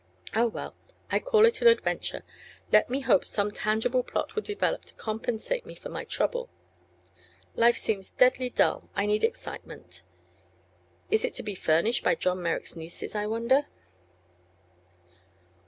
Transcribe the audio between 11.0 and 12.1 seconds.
Is it to be furnished